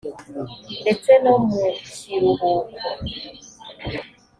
[0.81, 2.47] ndetse no mukiruhuko